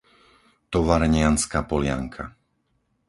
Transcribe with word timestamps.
Tovarnianska 0.75 1.59
Polianka 1.71 2.25